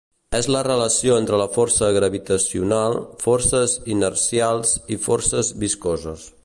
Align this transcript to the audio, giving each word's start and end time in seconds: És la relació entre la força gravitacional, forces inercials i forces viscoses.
És 0.37 0.45
la 0.53 0.61
relació 0.67 1.17
entre 1.23 1.41
la 1.41 1.47
força 1.57 1.91
gravitacional, 1.97 2.99
forces 3.27 3.79
inercials 3.97 4.77
i 4.97 5.03
forces 5.09 5.55
viscoses. 5.67 6.31